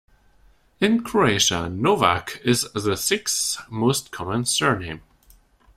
In 0.79 1.03
Croatia, 1.03 1.69
Novak 1.69 2.41
is 2.43 2.63
the 2.73 2.97
sixth 2.97 3.61
most 3.69 4.09
common 4.11 4.45
surname. 4.45 5.03